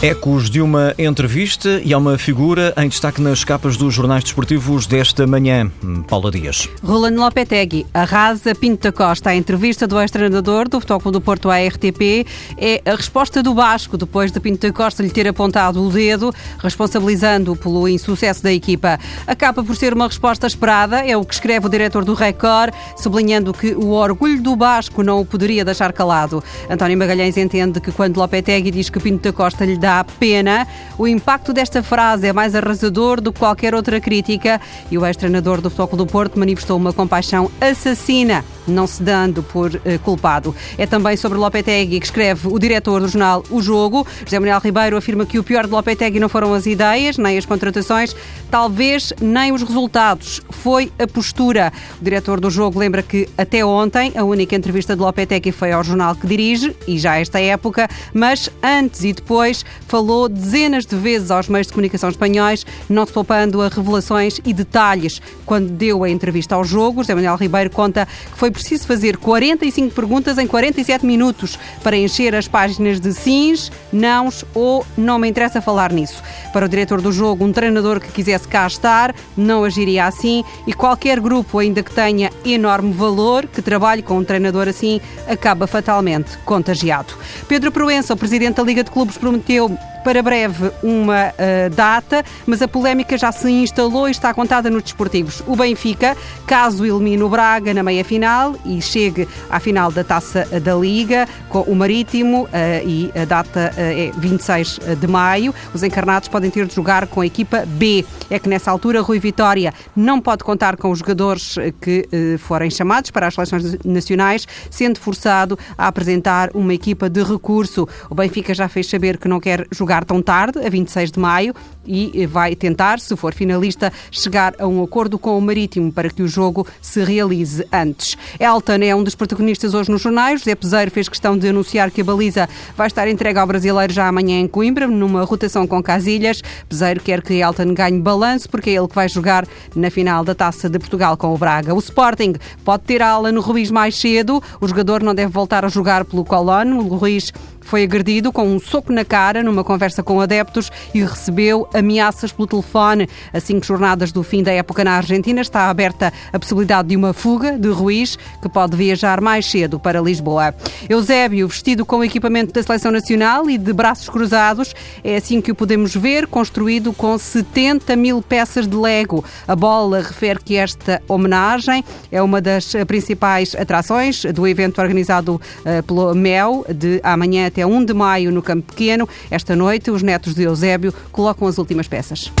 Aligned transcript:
Ecos 0.00 0.48
de 0.48 0.62
uma 0.62 0.94
entrevista 0.96 1.80
e 1.84 1.92
há 1.92 1.98
uma 1.98 2.16
figura 2.16 2.72
em 2.76 2.88
destaque 2.88 3.20
nas 3.20 3.42
capas 3.42 3.76
dos 3.76 3.92
jornais 3.92 4.22
desportivos 4.22 4.86
desta 4.86 5.26
manhã. 5.26 5.68
Paula 6.06 6.30
Dias. 6.30 6.68
Roland 6.84 7.16
Lopetegui 7.16 7.84
arrasa 7.92 8.54
Pinto 8.54 8.84
da 8.84 8.92
Costa. 8.92 9.30
A 9.30 9.34
entrevista 9.34 9.88
do 9.88 10.00
ex-treinador 10.00 10.68
do 10.68 10.78
Futebol 10.78 11.10
do 11.10 11.20
Porto 11.20 11.50
à 11.50 11.58
RTP 11.58 12.24
é 12.56 12.80
a 12.86 12.94
resposta 12.94 13.42
do 13.42 13.52
Basco 13.52 13.98
depois 13.98 14.30
de 14.30 14.38
Pinto 14.38 14.68
da 14.68 14.72
Costa 14.72 15.02
lhe 15.02 15.10
ter 15.10 15.26
apontado 15.26 15.84
o 15.84 15.90
dedo, 15.90 16.32
responsabilizando-o 16.60 17.56
pelo 17.56 17.88
insucesso 17.88 18.40
da 18.40 18.52
equipa. 18.52 19.00
Acaba 19.26 19.64
por 19.64 19.74
ser 19.74 19.92
uma 19.92 20.06
resposta 20.06 20.46
esperada, 20.46 21.04
é 21.04 21.16
o 21.16 21.24
que 21.24 21.34
escreve 21.34 21.66
o 21.66 21.68
diretor 21.68 22.04
do 22.04 22.14
Record, 22.14 22.72
sublinhando 22.96 23.52
que 23.52 23.74
o 23.74 23.88
orgulho 23.88 24.40
do 24.40 24.54
Basco 24.54 25.02
não 25.02 25.20
o 25.20 25.24
poderia 25.24 25.64
deixar 25.64 25.92
calado. 25.92 26.40
António 26.70 26.96
Magalhães 26.96 27.36
entende 27.36 27.80
que 27.80 27.90
quando 27.90 28.16
Lopetegui 28.16 28.70
diz 28.70 28.88
que 28.88 29.00
Pinto 29.00 29.24
da 29.24 29.32
Costa 29.32 29.64
lhe 29.64 29.76
dá 29.76 29.87
dá 29.88 30.04
pena. 30.04 30.68
O 30.98 31.08
impacto 31.08 31.50
desta 31.54 31.82
frase 31.82 32.26
é 32.26 32.32
mais 32.32 32.54
arrasador 32.54 33.22
do 33.22 33.32
que 33.32 33.38
qualquer 33.38 33.74
outra 33.74 33.98
crítica 33.98 34.60
e 34.90 34.98
o 34.98 35.06
ex-treinador 35.06 35.62
do 35.62 35.70
Futebol 35.70 35.96
do 35.96 36.06
Porto 36.06 36.38
manifestou 36.38 36.76
uma 36.76 36.92
compaixão 36.92 37.50
assassina 37.58 38.44
não 38.70 38.86
se 38.86 39.02
dando 39.02 39.42
por 39.42 39.74
uh, 39.74 39.98
culpado. 40.02 40.54
É 40.76 40.86
também 40.86 41.16
sobre 41.16 41.38
Lopetegui 41.38 42.00
que 42.00 42.06
escreve 42.06 42.48
o 42.48 42.58
diretor 42.58 43.00
do 43.00 43.08
jornal 43.08 43.44
O 43.50 43.60
Jogo. 43.62 44.06
José 44.24 44.38
Manuel 44.38 44.60
Ribeiro 44.60 44.96
afirma 44.96 45.26
que 45.26 45.38
o 45.38 45.44
pior 45.44 45.66
de 45.66 45.72
Lopetegui 45.72 46.20
não 46.20 46.28
foram 46.28 46.54
as 46.54 46.66
ideias, 46.66 47.18
nem 47.18 47.38
as 47.38 47.46
contratações, 47.46 48.14
talvez 48.50 49.12
nem 49.20 49.52
os 49.52 49.62
resultados. 49.62 50.40
Foi 50.50 50.92
a 50.98 51.06
postura. 51.06 51.72
O 52.00 52.04
diretor 52.04 52.40
do 52.40 52.50
jogo 52.50 52.78
lembra 52.78 53.02
que 53.02 53.28
até 53.36 53.64
ontem 53.64 54.12
a 54.16 54.24
única 54.24 54.54
entrevista 54.54 54.94
de 54.94 55.02
Lopetegui 55.02 55.52
foi 55.52 55.72
ao 55.72 55.82
jornal 55.84 56.14
que 56.14 56.26
dirige, 56.26 56.74
e 56.86 56.98
já 56.98 57.18
esta 57.18 57.40
época, 57.40 57.88
mas 58.12 58.50
antes 58.62 59.04
e 59.04 59.12
depois 59.12 59.64
falou 59.86 60.28
dezenas 60.28 60.86
de 60.86 60.96
vezes 60.96 61.30
aos 61.30 61.48
meios 61.48 61.66
de 61.66 61.72
comunicação 61.72 62.08
espanhóis, 62.08 62.64
não 62.88 63.06
se 63.06 63.12
poupando 63.12 63.60
a 63.62 63.68
revelações 63.68 64.40
e 64.44 64.52
detalhes. 64.52 65.20
Quando 65.46 65.70
deu 65.70 66.04
a 66.04 66.10
entrevista 66.10 66.54
ao 66.54 66.64
jogo, 66.64 67.02
José 67.02 67.14
Manuel 67.14 67.36
Ribeiro 67.36 67.70
conta 67.70 68.06
que 68.06 68.38
foi 68.38 68.50
preciso 68.58 68.88
fazer 68.88 69.16
45 69.16 69.94
perguntas 69.94 70.36
em 70.36 70.46
47 70.46 71.06
minutos 71.06 71.56
para 71.82 71.96
encher 71.96 72.34
as 72.34 72.48
páginas 72.48 72.98
de 72.98 73.12
sims, 73.12 73.70
nãos 73.92 74.44
ou 74.52 74.84
não 74.96 75.16
me 75.16 75.28
interessa 75.28 75.62
falar 75.62 75.92
nisso. 75.92 76.20
Para 76.52 76.66
o 76.66 76.68
diretor 76.68 77.00
do 77.00 77.12
jogo, 77.12 77.44
um 77.44 77.52
treinador 77.52 78.00
que 78.00 78.10
quisesse 78.10 78.48
cá 78.48 78.66
estar 78.66 79.14
não 79.36 79.62
agiria 79.62 80.06
assim 80.06 80.42
e 80.66 80.72
qualquer 80.72 81.20
grupo, 81.20 81.60
ainda 81.60 81.82
que 81.84 81.94
tenha 81.94 82.30
enorme 82.44 82.92
valor, 82.92 83.46
que 83.46 83.62
trabalhe 83.62 84.02
com 84.02 84.18
um 84.18 84.24
treinador 84.24 84.66
assim, 84.66 85.00
acaba 85.28 85.68
fatalmente 85.68 86.36
contagiado. 86.44 87.14
Pedro 87.46 87.70
Proença, 87.70 88.14
o 88.14 88.16
presidente 88.16 88.56
da 88.56 88.64
Liga 88.64 88.82
de 88.82 88.90
Clubes, 88.90 89.16
prometeu 89.16 89.78
para 90.08 90.22
breve 90.22 90.70
uma 90.82 91.28
uh, 91.28 91.68
data, 91.76 92.24
mas 92.46 92.62
a 92.62 92.66
polémica 92.66 93.18
já 93.18 93.30
se 93.30 93.50
instalou 93.50 94.08
e 94.08 94.10
está 94.10 94.32
contada 94.32 94.70
nos 94.70 94.82
desportivos. 94.82 95.42
O 95.46 95.54
Benfica, 95.54 96.16
caso 96.46 96.86
elimine 96.86 97.22
o 97.22 97.28
Braga 97.28 97.74
na 97.74 97.82
meia-final 97.82 98.56
e 98.64 98.80
chegue 98.80 99.28
à 99.50 99.60
final 99.60 99.92
da 99.92 100.02
Taça 100.02 100.46
da 100.62 100.74
Liga, 100.74 101.28
com 101.50 101.60
o 101.60 101.76
Marítimo, 101.76 102.44
uh, 102.44 102.48
e 102.86 103.12
a 103.14 103.26
data 103.26 103.70
uh, 103.76 103.80
é 103.80 104.10
26 104.16 104.80
de 104.98 105.06
maio, 105.06 105.54
os 105.74 105.82
encarnados 105.82 106.26
podem 106.28 106.50
ter 106.50 106.64
de 106.64 106.74
jogar 106.74 107.06
com 107.06 107.20
a 107.20 107.26
equipa 107.26 107.66
B. 107.66 108.02
É 108.30 108.38
que 108.38 108.48
nessa 108.48 108.70
altura 108.70 109.02
Rui 109.02 109.18
Vitória 109.18 109.74
não 109.94 110.22
pode 110.22 110.42
contar 110.42 110.78
com 110.78 110.90
os 110.90 111.00
jogadores 111.00 111.56
que 111.82 112.08
forem 112.38 112.70
chamados 112.70 113.10
para 113.10 113.26
as 113.26 113.34
seleções 113.34 113.76
nacionais, 113.84 114.46
sendo 114.70 114.98
forçado 114.98 115.58
a 115.76 115.86
apresentar 115.86 116.50
uma 116.54 116.72
equipa 116.72 117.10
de 117.10 117.22
recurso. 117.22 117.86
O 118.08 118.14
Benfica 118.14 118.54
já 118.54 118.68
fez 118.68 118.88
saber 118.88 119.18
que 119.18 119.28
não 119.28 119.40
quer 119.40 119.66
jogar 119.70 119.97
chegar 119.98 120.04
tão 120.04 120.22
tarde, 120.22 120.58
a 120.64 120.68
26 120.68 121.12
de 121.12 121.18
maio, 121.18 121.54
e 121.90 122.26
vai 122.26 122.54
tentar, 122.54 123.00
se 123.00 123.16
for 123.16 123.32
finalista, 123.32 123.90
chegar 124.10 124.54
a 124.58 124.66
um 124.66 124.82
acordo 124.82 125.18
com 125.18 125.38
o 125.38 125.40
Marítimo 125.40 125.90
para 125.90 126.10
que 126.10 126.22
o 126.22 126.28
jogo 126.28 126.66
se 126.82 127.02
realize 127.02 127.66
antes. 127.72 128.14
Elton 128.38 128.82
é 128.82 128.94
um 128.94 129.02
dos 129.02 129.14
protagonistas 129.14 129.72
hoje 129.72 129.90
nos 129.90 130.02
jornais. 130.02 130.40
José 130.40 130.54
Peseiro 130.54 130.90
fez 130.90 131.08
questão 131.08 131.38
de 131.38 131.48
anunciar 131.48 131.90
que 131.90 132.02
a 132.02 132.04
baliza 132.04 132.46
vai 132.76 132.88
estar 132.88 133.08
entregue 133.08 133.38
ao 133.38 133.46
brasileiro 133.46 133.90
já 133.90 134.06
amanhã 134.06 134.38
em 134.38 134.46
Coimbra, 134.46 134.86
numa 134.86 135.24
rotação 135.24 135.66
com 135.66 135.82
Casilhas. 135.82 136.42
Peseiro 136.68 137.00
quer 137.00 137.22
que 137.22 137.40
Elton 137.40 137.72
ganhe 137.72 137.98
balanço, 137.98 138.50
porque 138.50 138.68
é 138.68 138.74
ele 138.74 138.88
que 138.88 138.94
vai 138.94 139.08
jogar 139.08 139.46
na 139.74 139.90
final 139.90 140.22
da 140.22 140.34
Taça 140.34 140.68
de 140.68 140.78
Portugal 140.78 141.16
com 141.16 141.34
o 141.34 141.38
Braga. 141.38 141.74
O 141.74 141.78
Sporting 141.78 142.34
pode 142.62 142.82
ter 142.82 143.00
a 143.00 143.08
ala 143.08 143.32
no 143.32 143.40
Ruiz 143.40 143.70
mais 143.70 143.98
cedo. 143.98 144.42
O 144.60 144.68
jogador 144.68 145.02
não 145.02 145.14
deve 145.14 145.32
voltar 145.32 145.64
a 145.64 145.68
jogar 145.68 146.04
pelo 146.04 146.22
Colón. 146.22 146.76
O 146.76 146.96
Ruiz 146.96 147.32
foi 147.68 147.82
agredido 147.82 148.32
com 148.32 148.48
um 148.48 148.58
soco 148.58 148.90
na 148.90 149.04
cara 149.04 149.42
numa 149.42 149.62
conversa 149.62 150.02
com 150.02 150.20
adeptos 150.22 150.70
e 150.94 151.02
recebeu 151.02 151.68
ameaças 151.74 152.32
pelo 152.32 152.48
telefone. 152.48 153.06
A 153.30 153.38
cinco 153.40 153.66
jornadas 153.66 154.10
do 154.10 154.22
fim 154.22 154.42
da 154.42 154.50
época 154.50 154.82
na 154.82 154.92
Argentina 154.92 155.42
está 155.42 155.68
aberta 155.68 156.10
a 156.32 156.38
possibilidade 156.38 156.88
de 156.88 156.96
uma 156.96 157.12
fuga 157.12 157.58
de 157.58 157.68
Ruiz, 157.68 158.16
que 158.40 158.48
pode 158.48 158.74
viajar 158.74 159.20
mais 159.20 159.44
cedo 159.44 159.78
para 159.78 160.00
Lisboa. 160.00 160.54
Eusébio, 160.88 161.46
vestido 161.46 161.84
com 161.84 162.02
equipamento 162.02 162.54
da 162.54 162.62
Seleção 162.62 162.90
Nacional 162.90 163.50
e 163.50 163.58
de 163.58 163.72
braços 163.74 164.08
cruzados, 164.08 164.74
é 165.04 165.16
assim 165.16 165.42
que 165.42 165.52
o 165.52 165.54
podemos 165.54 165.94
ver, 165.94 166.26
construído 166.26 166.94
com 166.94 167.18
70 167.18 167.94
mil 167.96 168.22
peças 168.22 168.66
de 168.66 168.76
Lego. 168.76 169.22
A 169.46 169.54
bola 169.54 170.00
refere 170.00 170.40
que 170.42 170.56
esta 170.56 171.02
homenagem 171.06 171.84
é 172.10 172.22
uma 172.22 172.40
das 172.40 172.72
principais 172.86 173.54
atrações 173.54 174.24
do 174.24 174.46
evento 174.46 174.80
organizado 174.80 175.34
uh, 175.34 175.82
pelo 175.82 176.14
MEL 176.14 176.64
de 176.74 176.98
amanhã 177.02 177.46
até 177.46 177.57
até 177.58 177.66
1 177.66 177.84
de 177.84 177.92
maio 177.92 178.30
no 178.30 178.40
Campo 178.40 178.72
Pequeno. 178.72 179.08
Esta 179.30 179.56
noite, 179.56 179.90
os 179.90 180.00
netos 180.00 180.32
de 180.32 180.44
Eusébio 180.44 180.94
colocam 181.10 181.48
as 181.48 181.58
últimas 181.58 181.88
peças. 181.88 182.32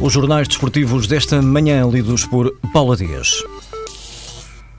Os 0.00 0.12
jornais 0.12 0.48
desportivos 0.48 1.06
desta 1.06 1.40
manhã, 1.40 1.86
lidos 1.88 2.24
por 2.24 2.52
Paula 2.72 2.96
Dias. 2.96 3.44